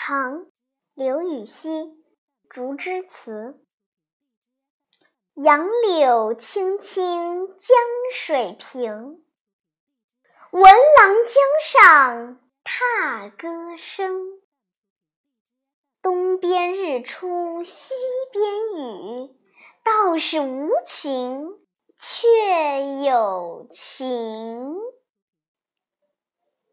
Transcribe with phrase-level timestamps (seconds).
[0.00, 0.46] 唐
[0.94, 2.04] 刘禹锡
[2.48, 3.60] 竹枝词。
[5.34, 7.76] 杨柳青青江
[8.14, 9.24] 水平
[10.52, 14.40] 闻郎江上踏歌声。
[16.00, 17.92] 东边日出西
[18.30, 19.36] 边雨
[19.82, 21.58] 道是无晴
[21.98, 24.77] 却有晴